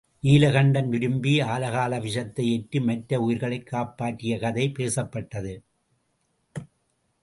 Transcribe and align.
நீல 0.19 0.51
கண்டன் 0.51 0.89
விரும்பி 0.89 1.41
ஆலகால 1.41 2.01
விஷத்தை 2.01 2.51
ஏற்று 2.51 2.81
மற்ற 2.81 3.19
உயிர்களைக் 3.19 3.67
காப்பாற்றிய 3.67 4.39
கதை 4.39 4.71
பேசப்பட்டது. 4.77 5.63